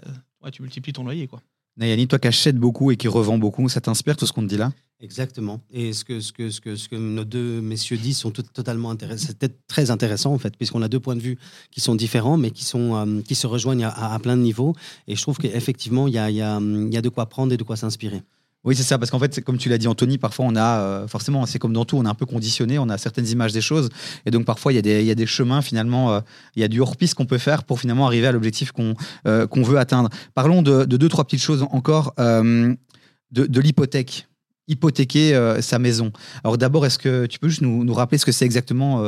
[0.44, 1.26] ouais, tu multiplies ton loyer.
[1.26, 1.42] Quoi.
[1.76, 4.48] Nayani, toi qui achètes beaucoup et qui revends beaucoup, ça t'inspire tout ce qu'on te
[4.48, 4.72] dit là?
[5.00, 5.60] Exactement.
[5.70, 8.42] Et ce que, ce que, ce que, ce que nos deux messieurs disent sont tout-
[8.42, 9.28] totalement intéressants.
[9.38, 11.36] C'est très intéressant, en fait, puisqu'on a deux points de vue
[11.70, 14.74] qui sont différents, mais qui, sont, euh, qui se rejoignent à, plein de niveaux.
[15.06, 17.52] Et je trouve qu'effectivement, il y a, y, a, il y a de quoi prendre
[17.52, 18.22] et de quoi s'inspirer.
[18.66, 21.06] Oui, c'est ça, parce qu'en fait, comme tu l'as dit, Anthony, parfois on a, euh,
[21.06, 23.60] forcément, c'est comme dans tout, on est un peu conditionné, on a certaines images des
[23.60, 23.90] choses,
[24.26, 26.20] et donc parfois il y, a des- chemins, finalement, euh,
[26.56, 28.94] il y a du hors-piste qu'on peut faire pour finalement arriver à l'objectif qu'on
[29.28, 30.10] euh, veut atteindre.
[30.34, 34.26] Parlons de, de deux, trois petites choses encore, de, l'hypothèque.
[34.68, 36.10] Hypothéquer sa maison.
[36.42, 39.00] Alors d'abord, est-ce que tu peux juste nous, nous rappeler ce que c'est exactement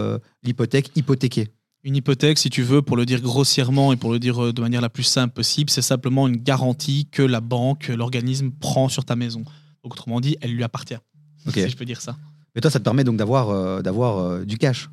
[0.44, 1.48] l'hypothèque, hypothéquer?
[1.88, 4.60] Une hypothèque, si tu veux, pour le dire grossièrement et pour le dire euh, de
[4.60, 9.06] manière la plus simple possible, c'est simplement une garantie que la banque, l'organisme prend sur
[9.06, 9.40] ta maison.
[9.82, 10.98] Donc, autrement dit, elle lui appartient.
[11.46, 11.54] Ok.
[11.54, 12.18] Si je peux dire ça.
[12.54, 14.90] Mais toi, ça te permet donc d'avoir euh, d'avoir euh, du cash?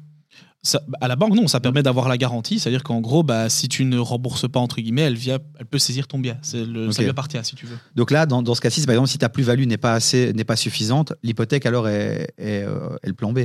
[0.64, 2.60] Ça- à la banque, non, ça permet d'avoir la garantie.
[2.60, 5.80] C'est-à-dire qu'en gros, bah, si tu ne rembourses pas, entre guillemets, elle, vient, elle peut
[5.80, 6.38] saisir ton bien.
[6.44, 7.04] C'est le- Ça Ok.
[7.04, 7.78] lui appartient, si tu veux.
[7.98, 10.46] Donc là, dans, dans ce cas-ci, par exemple, si ta plus-value n'est pas assez, n'est
[10.46, 13.40] pas suffisante, l'hypothèque alors est, est, est le plan B.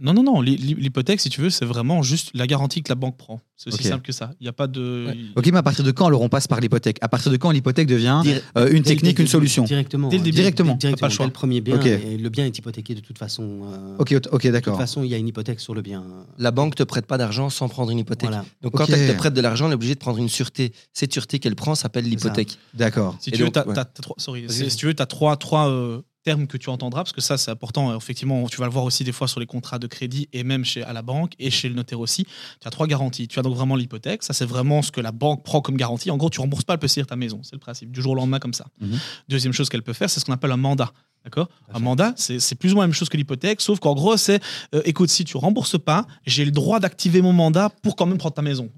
[0.00, 0.40] Non, non, non.
[0.40, 3.40] l'hy- L'hypothèque, si tu veux, c'est vraiment juste la garantie que la banque prend.
[3.56, 4.30] C'est aussi simple que ça.
[4.40, 5.04] Il n'y a pas de.
[5.08, 5.16] Ouais.
[5.36, 6.96] Ok, mais à partir de quand alors on passe par l'hypothèque?
[7.02, 9.64] À partir de quand l'hypothèque devient Dire- euh, une Dès technique, une solution?
[9.64, 10.08] Directement.
[10.08, 10.24] Dès le hein.
[10.24, 10.36] début.
[10.36, 10.74] Directement.
[10.76, 11.00] Directement.
[11.00, 11.26] Pas le choix.
[11.26, 11.78] Dès le premier bien.
[11.80, 13.60] Et le bien est hypothéqué de toute façon.
[13.64, 14.78] euh, Ok, ok, de toute d'accord.
[14.78, 16.02] façon, il y a une hypothèque sur le bien.
[16.38, 18.30] La banque te prête pas d'argent sans prendre une hypothèque.
[18.30, 18.44] Voilà.
[18.62, 20.72] Donc quand elle te prête de l'argent, elle est obligée de prendre une sûreté.
[20.94, 22.56] Cette sûreté qu'elle prend s'appelle l'hypothèque.
[22.72, 23.16] D'accord.
[23.20, 27.20] Si tu veux, tu veux, as trois, trois euh, termes que tu entendras, parce que
[27.20, 27.90] ça, c'est important.
[27.92, 30.44] euh, Effectivement, tu vas le voir aussi des fois sur les contrats de crédit et
[30.44, 32.24] même chez, à la banque et chez le notaire aussi.
[32.60, 33.28] Tu as trois garanties.
[33.28, 34.22] Tu as donc vraiment l'hypothèque.
[34.22, 36.10] Ça, c'est vraiment ce que la banque prend comme garantie.
[36.10, 37.40] En gros, tu rembourses pas, peut saisir ta maison.
[37.42, 37.90] C'est le principe.
[37.90, 38.66] Du jour au lendemain, comme ça.
[38.80, 38.98] Mhm.
[39.28, 40.92] Deuxième chose qu'elle peut faire, c'est ce qu'on appelle un mandat.
[41.24, 41.48] D'accord?
[41.74, 44.16] Un mandat, c'est c'est plus ou moins la même chose que l'hypothèque, sauf qu'en gros,
[44.16, 44.42] c'est
[44.74, 48.16] euh, écoute, si tu rembourses pas, j'ai le droit d'activer mon mandat pour quand même
[48.16, 48.70] prendre ta maison.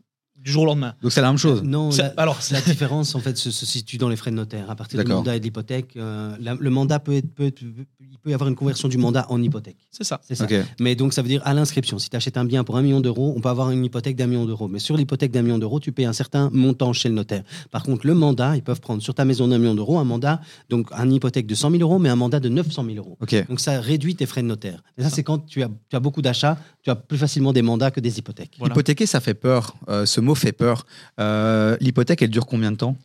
[0.43, 0.95] Du jour au lendemain.
[1.03, 1.63] Donc c'est la même chose.
[1.63, 4.71] Non, la, alors, la différence en fait se, se situe dans les frais de notaire.
[4.71, 8.19] À partir du mandat et de l'hypothèque, euh, le mandat peut être, peut être- il
[8.23, 9.77] peut y avoir une conversion du mandat en hypothèque.
[9.91, 10.21] c'est ça.
[10.23, 10.45] C'est ça.
[10.81, 13.01] Mais donc ça veut dire à l'inscription, si tu achètes un bien pour un million
[13.01, 14.69] d'euros, on peut avoir une hypothèque d'un million d'euros.
[14.69, 17.43] Mais sur l'hypothèque d'un million d'euros, tu payes un certain montant chez le notaire.
[17.71, 20.41] Par contre, le mandat, ils peuvent prendre sur ta maison d'un million d'euros un mandat,
[20.71, 23.17] donc une hypothèque de 100 000 euros, mais un mandat de 900 000 euros.
[23.21, 23.47] Ok.
[23.49, 24.83] Donc ça réduit tes frais de notaire.
[24.99, 27.63] Et ça, c'est quand tu as, tu as beaucoup d'achats, tu as plus facilement des
[27.63, 28.55] mandats que des hypothèques.
[28.59, 28.73] Voilà.
[28.75, 29.75] Hypothéquer, ça fait peur.
[29.89, 30.85] Euh, ce mot fait peur.
[31.21, 32.97] Euh, L'hypothèque, elle dure combien de temps?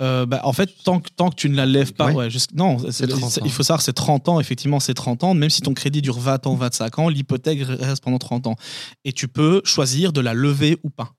[0.00, 2.14] Euh, bah, en fait, tant que, tant que tu ne la lèves pas, Ouais.
[2.14, 3.44] ouais, jusqu'- non, c'est- C'est 30 c'est- ans.
[3.44, 5.34] il faut savoir, c'est 30 ans, effectivement, c'est 30 ans.
[5.34, 8.56] Même si ton crédit dure 20 ans, 25 ans, l'hypothèque reste pendant 30 ans.
[9.04, 11.12] Et tu peux choisir de la lever ou pas.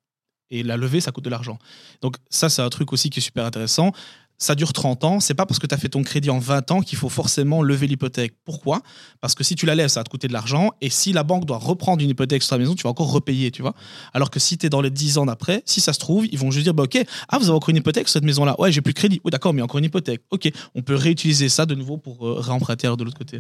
[0.50, 1.58] Et la lever, ça coûte de l'argent.
[2.02, 3.92] Donc, ça, c'est un truc aussi qui est super intéressant.
[4.43, 5.19] Ça dure 30 ans.
[5.21, 7.62] C'est pas parce que tu as fait ton crédit en 20 ans qu'il faut forcément
[7.62, 8.34] lever l'hypothèque.
[8.43, 8.82] Pourquoi?
[9.21, 10.71] Parce que si tu la lèves, ça va te coûter de l'argent.
[10.82, 13.51] Et si la banque doit reprendre une hypothèque sur ta maison, tu vas encore repayer,
[13.51, 13.73] tu vois.
[14.13, 16.38] Alors que si tu es dans les 10 ans d'après, si ça se trouve, ils
[16.38, 18.69] vont juste dire bah, Ok, ah, vous avez encore une hypothèque sur cette maison-là Ouais,
[18.69, 19.21] j'ai plus de crédit.
[19.23, 20.23] Oui, d'accord, mais encore une hypothèque.
[20.29, 23.39] Ok, on peut réutiliser ça de nouveau pour euh, réemprunter de l'autre côté.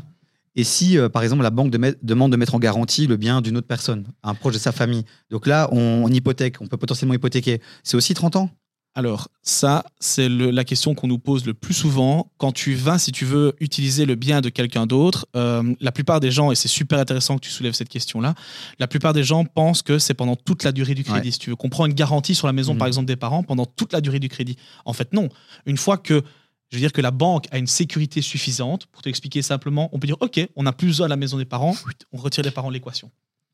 [0.55, 3.57] Et si, euh, par exemple, la banque demande de mettre en garantie le bien d'une
[3.57, 7.59] autre personne, un proche de sa famille, donc là, on hypothèque, on peut potentiellement hypothéquer,
[7.83, 8.49] c'est aussi 30 ans?
[8.95, 12.31] Alors, ça, c'est la question qu'on nous pose le plus souvent.
[12.37, 16.19] Quand tu vas, si tu veux, utiliser le bien de quelqu'un d'autre, euh, la plupart
[16.19, 18.35] des gens, et c'est super intéressant que tu soulèves cette question-là,
[18.77, 21.31] la plupart des gens pensent que c'est pendant toute la durée du crédit.
[21.31, 22.79] Si tu veux, qu'on prend une garantie sur la maison, Mhm.
[22.79, 24.57] par exemple, des parents, pendant toute la durée du crédit.
[24.85, 25.29] En fait, non.
[25.65, 26.21] Une fois que,
[26.69, 30.05] je veux dire que la banque a une sécurité suffisante, pour t'expliquer simplement, on peut
[30.07, 31.75] dire, OK, on n'a plus besoin de la maison des parents,
[32.11, 33.09] on retire les parents de l'équation.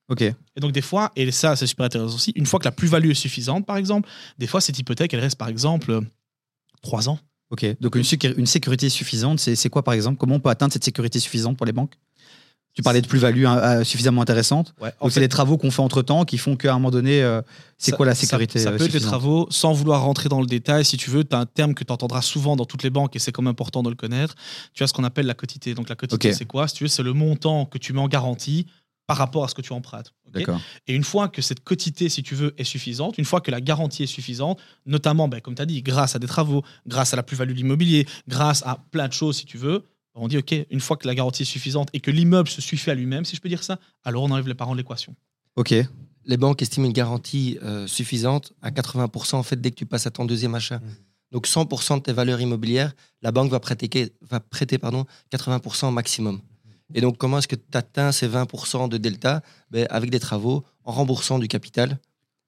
[0.09, 0.21] Ok.
[0.21, 3.11] Et donc, des fois, et ça, c'est super intéressant aussi, une fois que la plus-value
[3.11, 6.01] est suffisante, par exemple, des fois, cette hypothèque, elle reste, par exemple, euh,
[6.81, 7.19] trois ans.
[7.51, 7.65] Ok.
[7.81, 8.03] Donc une,
[8.37, 10.17] une sécurité suffisante, c'est quoi par exemple?
[10.19, 11.93] Comment on peut atteindre cette sécurité suffisante pour les banques?
[12.75, 14.75] Tu parlais de plus-value hein, euh, suffisamment intéressante.
[14.79, 17.23] Ouais, Donc c'est les travaux qu'on fait entre temps qui font qu'à un moment donné,
[17.23, 17.41] euh,
[17.79, 20.29] c'est ça- quoi la ça- sécurité Ça, euh, peut être les travaux, sans vouloir rentrer
[20.29, 22.65] dans le détail, si tu veux, tu as un terme que tu entendras souvent dans
[22.65, 24.35] toutes les banques et c'est comme important de le connaître.
[24.75, 25.73] Tu as ce qu'on appelle la quotité.
[25.73, 26.67] Donc la quotité, c'est quoi?
[26.67, 28.67] Si tu veux, c'est le montant que tu mets en garantie
[29.09, 30.13] par rapport à ce que tu empruntes.
[30.85, 33.59] et une fois que cette quotité, si tu veux, est suffisante, une fois que la
[33.59, 37.15] garantie est suffisante, notamment, ben, comme tu as dit, grâce à des travaux, grâce à
[37.15, 40.53] la plus-value de l'immobilier, grâce à plein de choses, si tu veux, on dit, OK,
[40.69, 43.35] une fois que la garantie est suffisante et que l'immeuble se suffit à lui-même, si
[43.35, 45.15] je peux dire ça, alors on enlève les parents de l'équation.
[45.55, 45.73] Ok.
[46.25, 50.05] Les banques estiment une garantie euh, suffisante à 80% en fait dès que tu passes
[50.05, 50.77] à ton deuxième achat.
[50.77, 50.95] Mhm.
[51.31, 52.93] Donc 100% de tes valeurs immobilières,
[53.23, 56.41] la banque va prêter, va prêter pardon, 80% au maximum.
[56.93, 59.41] Et donc comment est-ce que tu atteins ces 20% de delta?
[59.71, 61.99] Ben, Avec des travaux, en remboursant du capital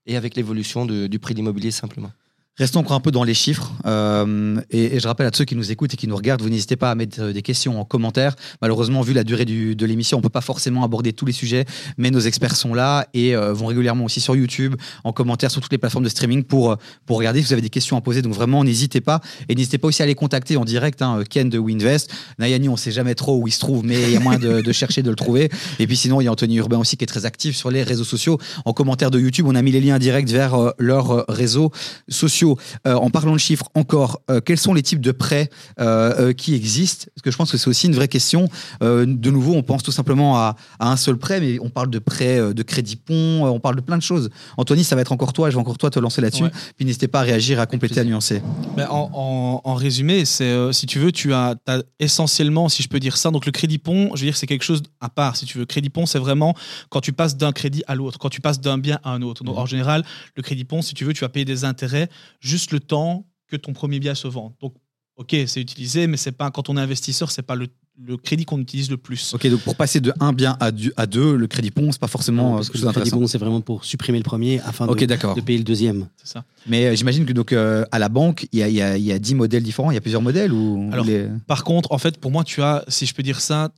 [0.05, 2.11] et avec l'évolution du prix de l'immobilier simplement.
[2.57, 3.71] Restons encore un peu dans les chiffres.
[3.85, 6.75] Euh, et, je rappelle à ceux qui nous écoutent et qui nous regardent, vous n'hésitez
[6.75, 8.35] pas à mettre euh, des questions en commentaire.
[8.61, 11.31] Malheureusement, vu la durée du- de l'émission, on ne peut pas forcément aborder tous les
[11.31, 11.65] sujets,
[11.97, 15.61] mais nos experts sont là et euh, vont régulièrement aussi sur YouTube, en commentaire sur
[15.61, 18.21] toutes les plateformes de streaming pour, pour regarder si vous avez des questions à poser.
[18.21, 19.21] Donc vraiment, n'hésitez pas.
[19.47, 21.01] Et n'hésitez pas aussi à les contacter en direct.
[21.01, 22.11] hein, Ken de Winvest.
[22.37, 24.39] Nayani, on ne sait jamais trop où il se trouve, mais il y a moyen
[24.39, 25.49] de, chercher, de le trouver.
[25.79, 27.81] Et puis sinon, il y a Anthony Urbain aussi qui est très actif sur les
[27.81, 28.37] réseaux sociaux.
[28.65, 31.71] En commentaire de YouTube, on a mis les liens directs vers leurs réseaux
[32.09, 32.40] sociaux.
[32.87, 35.49] Euh, en parlant de chiffres, encore, euh, quels sont les types de prêts
[35.79, 37.05] euh, qui existent?
[37.15, 38.47] Parce que je pense que c'est aussi une vraie question.
[38.81, 41.99] De nouveau, on pense tout simplement à, à un seul prêt, mais on parle de
[41.99, 44.29] prêts de crédit pont, on parle de plein de choses.
[44.57, 46.43] Anthony, ça va être encore toi, je vais encore toi te lancer là-dessus.
[46.43, 46.51] Ouais.
[46.75, 48.41] Puis n'hésitez pas à réagir, à compléter, à nuancer.
[48.75, 52.89] Ben, en, en- en résumé, c'est si tu veux, tu as, t'as essentiellement, si je
[52.89, 55.35] peux dire ça, donc le crédit pont, je veux dire, c'est quelque chose à part.
[55.35, 56.55] Si tu veux, crédit pont, c'est vraiment
[56.89, 59.43] quand tu passes d'un crédit à l'autre, quand tu passes d'un bien à un autre.
[59.43, 60.03] Donc en général,
[60.35, 62.09] le crédit pont, si tu veux, tu vas payer des intérêts
[62.41, 64.53] juste le temps que ton premier bien se vend.
[64.59, 64.75] Donc
[65.15, 68.43] ok, c'est utilisé, mais c'est pas quand on est investisseur, c'est pas le, le crédit
[68.45, 69.33] qu'on utilise le plus.
[69.33, 72.01] Ok, donc pour passer de un bien à deux, à deux le crédit pont, c'est
[72.01, 74.17] pas forcément Non, euh, parce que quelque chose le crédit bon, c'est vraiment pour supprimer
[74.17, 76.07] le premier afin de, payer le deuxième.
[76.17, 76.45] C'est ça.
[76.67, 78.97] Mais euh, j'imagine que donc euh, à la banque, il y a, il y, a,
[78.97, 81.63] il y a 10 modèles différents, il y a plusieurs modèles ou Alors, les- Par
[81.63, 83.71] contre, en fait, pour moi, tu as, si je peux dire ça,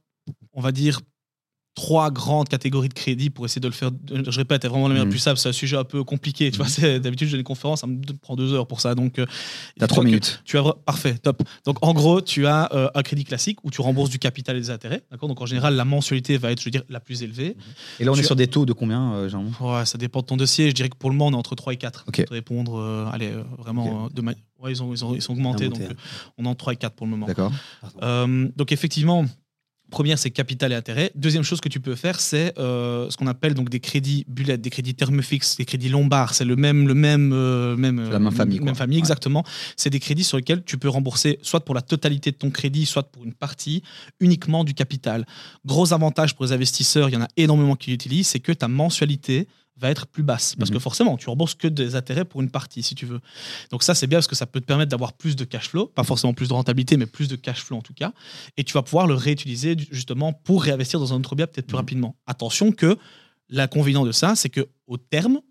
[0.54, 1.02] on va dire
[1.76, 3.90] trois grandes catégories de crédits pour essayer de le faire.
[4.12, 5.10] Je répète, c'est vraiment la manière Mhm.
[5.12, 5.40] plus simple.
[5.40, 6.52] C'est un sujet un peu compliqué.
[6.52, 8.94] Tu vois, c'est- d'habitude, j'ai des conférences, ça me prend deux heures pour ça.
[8.94, 9.26] Donc, euh,
[9.80, 10.42] T'as trois minutes.
[10.46, 11.42] Tu as parfait, top.
[11.66, 14.60] Donc, en gros, tu as euh, un crédit classique où tu rembourses du capital et
[14.60, 15.02] des intérêts.
[15.12, 15.28] D'accord?
[15.30, 17.58] Donc, en général, la mensualité va être, je veux dire, la plus élevée.
[18.00, 19.98] Et là, on Tu est as- sur des taux de combien, euh, généralement Ouais, ça
[19.98, 20.70] dépend de ton dossier.
[20.70, 22.04] Je dirais que pour le moment, on est entre 3 et 4.
[22.08, 22.18] Ok.
[22.18, 25.16] Pour te répondre, euh, allez, euh, vraiment, euh, de ma- ouais, ils, ont, ils, ont,
[25.16, 25.70] ils sont augmentés.
[25.70, 25.94] Donc, euh,
[26.38, 27.26] on est entre 3 et 4 pour le moment.
[27.26, 27.52] D'accord.
[28.04, 29.26] Euh, donc effectivement,
[29.94, 31.12] première c'est capital et intérêt.
[31.16, 34.58] Deuxième chose que tu peux faire, c'est euh, ce qu'on appelle donc des crédits bullet,
[34.58, 36.34] des crédits termes fixes, des crédits lombards.
[36.34, 38.66] C'est le même, le même, euh, même, la même famille, quoi.
[38.66, 39.00] Même famille, Ouais.
[39.00, 39.44] exactement.
[39.78, 42.86] C'est des crédits sur lesquels tu peux rembourser soit pour la totalité de ton crédit,
[42.88, 43.84] soit pour une partie,
[44.20, 45.26] uniquement du capital.
[45.66, 48.68] Gros avantage pour les investisseurs, il y en a énormément qui l'utilisent, c'est que ta
[48.68, 50.56] mensualité va être plus basse.
[50.56, 50.76] Parce Mhm.
[50.76, 53.20] que forcément, tu rembourses que des intérêts pour une partie, si tu veux.
[53.72, 55.88] Donc ça, c'est bien parce que ça peut te permettre d'avoir plus de cash flow,
[55.88, 58.14] pas forcément plus de rentabilité, mais plus de cash flow en tout cas.
[58.56, 61.74] Et tu vas pouvoir le réutiliser justement pour réinvestir dans un autre bien peut-être plus
[61.74, 61.80] Mhm.
[61.80, 62.16] rapidement.
[62.28, 62.98] Attention que
[63.50, 65.42] l'inconvénient de ça, c'est que au terme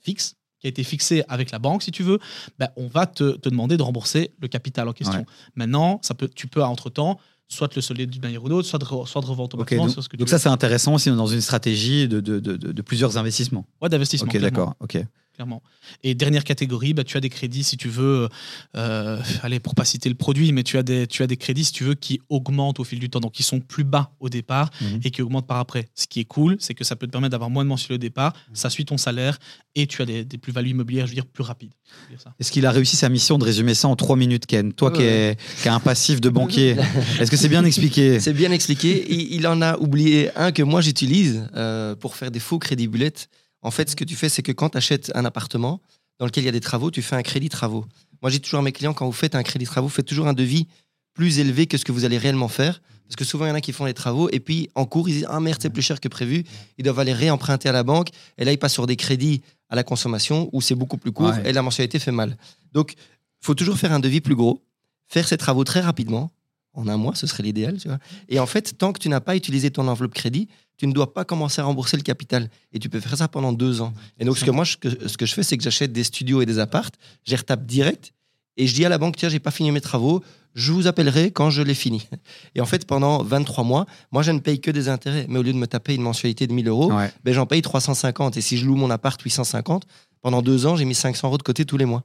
[0.00, 2.18] fixe, qui a été fixé avec la banque, si tu veux,
[2.58, 5.20] ben, on va te, te demander de rembourser le capital en question.
[5.20, 5.26] Ouais.
[5.54, 8.84] Maintenant, ça peut, tu peux, entre-temps, soit le solder d'une manière ou d'autre, soit de,
[8.84, 9.86] re- soit de revendre Ok, automatiquement.
[9.86, 12.82] donc, ce que donc ça, c'est intéressant aussi dans une stratégie de, de, de, de-
[12.82, 13.64] plusieurs investissements.
[13.80, 14.28] Ouais, d'investissement.
[14.28, 14.74] Ok, d'accord.
[14.80, 14.98] Ok.
[15.38, 15.62] Clairement.
[16.02, 18.28] Et dernière catégorie, bah, tu as des crédits, si tu veux,
[18.76, 21.64] euh, allez, pour pas citer le produit, mais tu as, des, tu as des crédits,
[21.64, 24.28] si tu veux, qui augmentent au fil du temps, donc qui sont plus bas au
[24.28, 25.00] départ Mhm.
[25.04, 25.86] et qui augmentent par après.
[25.94, 27.98] Ce qui est cool, c'est que ça peut te permettre d'avoir moins de mensuels au
[27.98, 28.56] départ, Mhm.
[28.56, 29.38] ça suit ton salaire
[29.76, 31.70] et tu as des, des plus-values immobilières, je veux dire, plus rapides.
[32.40, 34.72] Est-ce qu'il a réussi sa mission de résumer ça en trois minutes, Ken?
[34.72, 36.70] Toi qui, es, qui as un passif de banquier,
[37.20, 38.18] est-ce que c'est bien expliqué?
[38.18, 39.06] C'est bien expliqué.
[39.08, 42.88] Il, il en a oublié un que moi j'utilise euh, pour faire des faux crédits
[42.88, 43.28] bullets.
[43.62, 45.80] En fait, ce que tu fais, c'est que quand tu achètes un appartement
[46.18, 47.84] dans lequel il y a des travaux, tu fais un crédit travaux.
[48.22, 50.32] Moi, j'ai toujours à mes clients, quand vous faites un crédit travaux, faites toujours un
[50.32, 50.66] devis
[51.14, 52.80] plus élevé que ce que vous allez réellement faire.
[53.04, 55.08] Parce que souvent, il y en a qui font les travaux et puis en cours,
[55.08, 56.44] ils disent Ah merde, c'est plus cher que prévu.
[56.76, 58.10] Ils doivent aller réemprunter à la banque.
[58.36, 59.40] Et là, ils passent sur des crédits
[59.70, 61.50] à la consommation où c'est beaucoup plus court Ouais.
[61.50, 62.36] et la mensualité fait mal.
[62.72, 64.60] Donc, il faut toujours faire un devis plus gros,
[65.08, 66.30] faire ses travaux très rapidement.
[66.78, 67.98] En un mois, ce serait l'idéal, tu vois.
[68.28, 71.12] Et en fait, tant que tu n'as pas utilisé ton enveloppe crédit, tu ne dois
[71.12, 72.48] pas commencer à rembourser le capital.
[72.72, 73.92] Et tu peux faire ça pendant deux ans.
[74.20, 74.76] Et donc, ce que moi, je-
[75.08, 76.94] ce que je fais, c'est que j'achète des studios et des appartes,
[77.26, 78.12] je les retape direct,
[78.56, 80.22] et je dis à la banque, tiens, j'ai pas fini mes travaux,
[80.54, 82.06] je vous appellerai quand je les finis.
[82.54, 85.26] Et en fait, pendant 23 mois, moi, je ne paye que des intérêts.
[85.28, 87.10] Mais au lieu de me taper une mensualité de 1000 euros, Ouais.
[87.24, 88.36] ben, j'en paye 350.
[88.36, 89.84] Et si je loue mon appart 850,
[90.22, 92.04] pendant deux ans, j'ai mis 500 euros de côté tous les mois.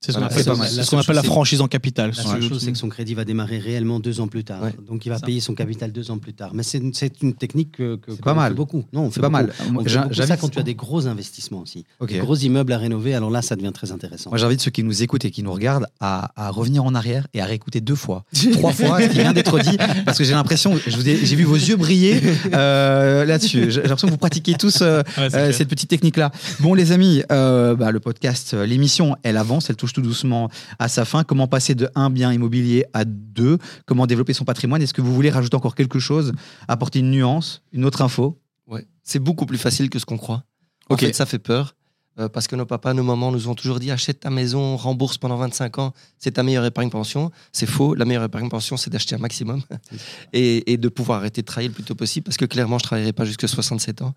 [0.00, 2.12] C'est ce qu'on appelle, La ce appelle franchise en capital.
[2.16, 4.62] La seule chose, c'est que son crédit va démarrer réellement deux ans plus tard.
[4.62, 4.72] Ouais.
[4.86, 5.26] Donc, il va Ça.
[5.26, 6.52] payer son capital deux ans plus tard.
[6.54, 8.54] Mais c'est une, technique que, que- pas mal.
[8.54, 8.84] beaucoup.
[8.92, 9.52] Non, on C'est fait pas mal.
[9.70, 11.84] Beaucoup ça quand tu as des gros investissements aussi.
[12.06, 14.30] Des gros immeubles à rénover, alors là, ça devient très intéressant.
[14.30, 17.26] Moi, j'invite ceux qui nous écoutent et qui nous regardent à, à revenir en arrière
[17.34, 20.32] et à réécouter deux fois, trois fois ce qui vient d'être dit, parce que j'ai
[20.32, 22.20] l'impression, j'ai vu vos yeux briller
[22.54, 23.70] euh, là-dessus.
[23.72, 26.30] J'ai l'impression que vous pratiquez tous euh, Ouais, euh, cette petite technique-là.
[26.60, 31.04] Bon, les amis, bah, le podcast, l'émission, elle avance, elle touche tout doucement à sa
[31.04, 31.24] fin.
[31.24, 33.58] Comment passer de un bien immobilier à deux?
[33.86, 34.82] Comment développer son patrimoine?
[34.82, 36.32] Est-ce que vous voulez rajouter encore quelque chose?
[36.68, 38.40] Apporter une nuance, une autre info?
[38.66, 38.86] Ouais.
[39.02, 40.44] C'est beaucoup plus facile que ce qu'on croit.
[40.90, 41.74] En fait, ça fait peur.
[42.18, 45.18] euh, parce que nos papas, nos mamans nous ont toujours dit achète ta maison, rembourse
[45.18, 47.30] pendant 25 ans, c'est ta meilleure épargne pension.
[47.52, 47.94] C'est faux.
[47.94, 49.62] La meilleure épargne pension, c'est d'acheter un maximum
[50.32, 52.84] et, et de pouvoir arrêter de travailler le plus tôt possible parce que clairement, je
[52.84, 54.14] ne travaillerai pas jusqu'à 67 ans.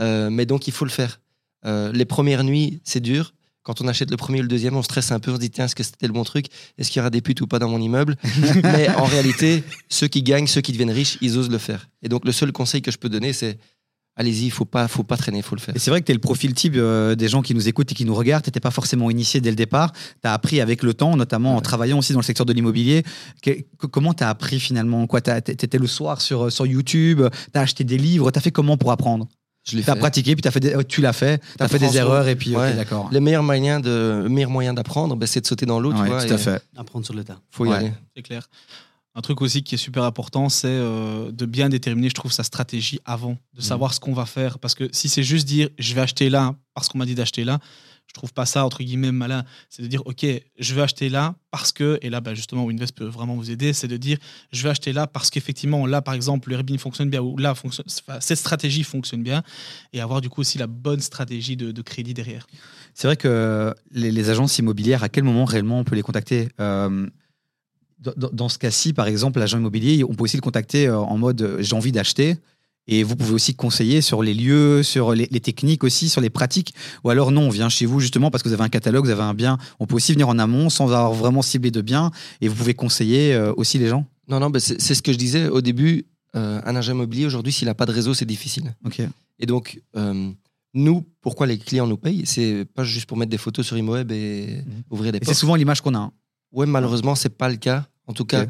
[0.00, 1.20] Euh, mais donc, il faut le faire.
[1.66, 3.33] Euh, les premières nuits, c'est dur.
[3.64, 5.50] Quand on achète le premier ou le deuxième, on stresse un peu, on se dit
[5.50, 6.46] tiens, est-ce que c'était le bon truc?
[6.76, 8.16] Est-ce qu'il y aura des putes ou pas dans mon immeuble?
[8.62, 11.88] Mais en réalité, ceux qui gagnent, ceux qui deviennent riches, ils osent le faire.
[12.02, 13.58] Et donc, le seul conseil que je peux donner, c'est
[14.16, 15.74] allez-y, il faut pas, faut pas traîner, il faut le faire.
[15.74, 17.90] Et c'est vrai que tu es le profil type euh, des gens qui nous écoutent
[17.90, 18.44] et qui nous regardent.
[18.44, 19.92] Tu n'étais pas forcément initié dès le départ.
[19.92, 23.02] Tu as appris avec le temps, notamment en travaillant aussi dans le secteur de l'immobilier.
[23.90, 25.06] Comment tu as appris finalement?
[25.06, 27.22] Quoi Tu étais le soir sur, sur YouTube,
[27.52, 28.30] tu as acheté des livres?
[28.30, 29.26] Tu as fait comment pour apprendre?
[29.64, 29.96] Tu as fait.
[29.96, 31.40] pratiqué, puis t'as fait des- euh, tu l'as fait.
[31.56, 32.74] Tu as fait des erreurs et puis ok, Ouais.
[32.74, 33.08] d'accord.
[33.10, 36.24] Le meilleur moyen d'apprendre, ben, c'est de sauter dans l'eau, Ouais, tu vois.
[36.24, 36.62] tout à fait.
[36.76, 37.38] Apprendre sur le tas.
[37.50, 37.76] Faut y Ouais.
[37.76, 37.92] aller.
[38.14, 38.48] C'est clair.
[39.16, 42.42] Un truc aussi qui est super important, c'est euh, de bien déterminer, je trouve, sa
[42.42, 44.58] stratégie avant, de savoir ce qu'on va faire.
[44.58, 47.44] Parce que si c'est juste dire, je vais acheter là parce qu'on m'a dit d'acheter
[47.44, 47.58] là,
[48.08, 49.44] je trouve pas ça, entre guillemets, malin.
[49.70, 50.24] C'est de dire, OK,
[50.58, 53.72] je vais acheter là parce que, et là, bah, justement, Winvest peut vraiment vous aider,
[53.72, 54.18] c'est de dire,
[54.52, 57.56] je vais acheter là parce qu'effectivement, là, par exemple, le Airbnb fonctionne bien, ou là,
[57.56, 59.42] fonctionne, enfin, cette stratégie fonctionne bien,
[59.92, 62.46] et avoir du coup aussi la bonne stratégie de, crédit derrière.
[62.94, 66.48] C'est vrai que les, agences immobilières, à quel moment réellement on peut les contacter?
[66.60, 67.08] Euh,
[67.98, 71.56] dans, ce cas-ci, par exemple, l'agent immobilier, on peut aussi le contacter euh, en mode
[71.60, 72.36] j'ai envie d'acheter.
[72.86, 76.28] Et vous pouvez aussi conseiller sur les lieux, sur les, les techniques aussi, sur les
[76.30, 76.74] pratiques.
[77.02, 79.10] Ou alors non, on vient chez vous justement parce que vous avez un catalogue, vous
[79.10, 79.56] avez un bien.
[79.80, 82.10] On peut aussi venir en amont sans avoir vraiment ciblé de bien.
[82.42, 84.06] Et vous pouvez conseiller euh, aussi les gens.
[84.28, 86.04] Non, non, ben, c'est ce que je disais au début.
[86.36, 88.74] euh, un agent immobilier, aujourd'hui, s'il n'a pas de réseau, c'est difficile.
[88.84, 89.00] Ok.
[89.38, 90.30] Et donc, euh,
[90.74, 92.22] nous, pourquoi les clients nous payent?
[92.26, 94.82] C'est pas juste pour mettre des photos sur ImoWeb et Mhm.
[94.90, 95.98] ouvrir des Et c'est souvent l'image qu'on a.
[95.98, 96.12] hein.
[96.52, 97.86] Ouais, malheureusement, c'est pas le cas.
[98.06, 98.46] En tout cas.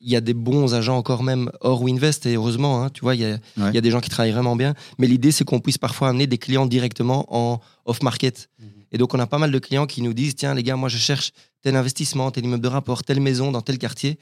[0.00, 3.14] Il y a des bons agents encore même hors Winvest et heureusement, hein, tu vois,
[3.14, 3.70] il y, a, Ouais.
[3.70, 4.74] il y a des gens qui travaillent vraiment bien.
[4.98, 8.48] Mais l'idée, c'est qu'on puisse parfois amener des clients directement en off-market.
[8.58, 8.66] Mhm.
[8.92, 10.88] Et donc, on a pas mal de clients qui nous disent tiens, les gars, moi,
[10.88, 11.32] je cherche
[11.62, 14.18] tel investissement, tel immeuble de rapport, telle maison dans tel quartier.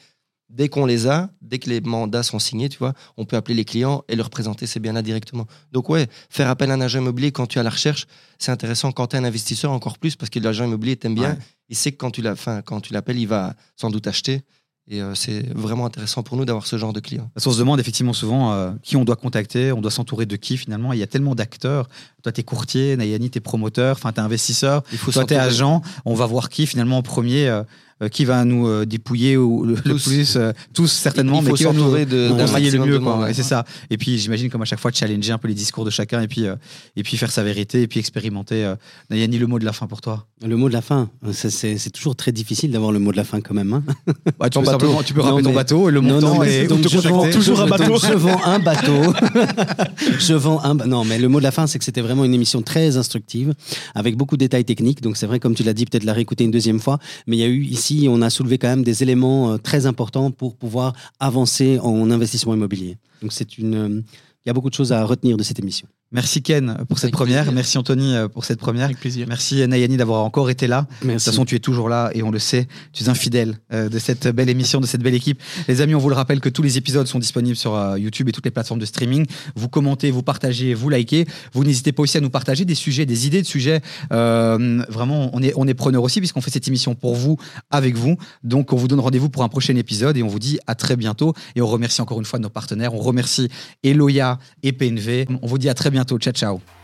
[0.49, 3.55] Dès qu'on les a, dès que les mandats sont signés, tu vois, on peut appeler
[3.57, 5.47] les clients et leur présenter ces biens-là directement.
[5.73, 8.07] Donc, ouais, faire appel à un agent immobilier quand tu es à la recherche,
[8.39, 8.93] c'est intéressant.
[8.93, 11.31] Quand tu es un investisseur, encore plus, parce que l'agent immobilier t'aime bien.
[11.33, 11.39] Ouais.
[11.69, 14.43] Il sait que quand tu l'appelles, il va sans doute acheter.
[14.89, 17.29] Et euh, c'est vraiment intéressant pour nous d'avoir ce genre de clients.
[17.35, 20.37] Parce qu'on se demande effectivement souvent euh, qui on doit contacter, on doit s'entourer de
[20.37, 20.93] qui finalement.
[20.93, 21.89] Il y a tellement d'acteurs.
[22.23, 24.83] Toi, t'es courtier, Nayani, t'es promoteur, enfin, t'es investisseur.
[24.93, 25.55] Il faut Toi, t'es s'entourer.
[25.55, 25.83] agent.
[26.05, 27.65] On va voir qui finalement en premier, euh,
[28.13, 30.05] qui va nous euh, dépouiller ou le, Tous.
[30.09, 30.37] plus.
[30.37, 31.91] euh, tous certainement, mais qui va nous
[32.37, 33.01] conseiller le mieux.
[33.01, 33.19] quoi.
[33.21, 33.65] Ouais, c'est ça.
[33.91, 36.29] Et puis j'imagine comme à chaque fois challenger un peu les discours de chacun et
[36.29, 36.57] puis, euh,
[36.97, 38.65] et puis faire sa vérité et puis expérimenter.
[38.65, 38.75] euh.
[39.11, 40.27] Nayani, le mot de la fin pour toi?
[40.47, 43.41] Le mot de la fin, c'est- toujours très difficile d'avoir le mot de la fin
[43.41, 43.73] quand même.
[43.73, 43.83] hein.
[44.39, 44.71] Bah, tu, peux bateau.
[44.73, 46.99] simplement- tu peux Non, rappeler ton bateau, le Non, montant non, mais et donc je
[47.09, 47.97] vends toujours un bateau.
[47.99, 49.15] Je vends un bateau.
[50.19, 50.75] je vends un.
[50.75, 53.55] Non, mais le mot de la fin, c'est que c'était vraiment une émission très instructive,
[53.95, 55.01] avec beaucoup de détails techniques.
[55.01, 56.99] Donc c'est vrai, comme tu l'as dit, peut-être la réécouter une deuxième fois.
[57.27, 59.87] Mais il y a eu ici, on a soulevé quand même des éléments euh, très
[59.87, 62.97] importants pour pouvoir avancer en investissement immobilier.
[63.23, 63.75] Donc c'est une.
[63.75, 64.03] euh,
[64.45, 65.89] Il y a beaucoup de choses à retenir de cette émission.
[66.13, 67.43] Merci Ken pour cette Avec première.
[67.43, 67.53] plaisir.
[67.53, 68.85] Merci Anthony euh, pour cette première.
[68.85, 69.27] Avec plaisir.
[69.29, 70.87] Merci Nayani d'avoir encore été là.
[71.03, 71.25] De Merci.
[71.25, 72.69] toute façon, tu es toujours là et on le sait.
[72.93, 75.43] Tu es un fidèle euh, de cette belle émission, de cette belle équipe.
[75.67, 78.29] Les amis, on vous le rappelle que tous les épisodes sont disponibles sur euh, YouTube
[78.29, 79.27] et toutes les plateformes de streaming.
[79.57, 81.27] Vous commentez, vous partagez, vous likez.
[81.53, 83.81] Vous n'hésitez pas aussi à nous partager des sujets, des idées de sujets.
[84.13, 87.37] Euh, vraiment, on est, on est preneur aussi puisqu'on fait cette émission pour vous,
[87.71, 88.17] avec vous.
[88.45, 90.95] Donc, on vous donne rendez-vous pour un prochain épisode et on vous dit à très
[90.95, 91.35] bientôt.
[91.57, 92.95] Et on remercie encore une fois nos partenaires.
[92.95, 93.49] On remercie
[93.83, 95.27] Eloya et PNV.
[95.43, 96.19] On vous dit à très bientôt.
[96.19, 96.76] Ciao, ciao.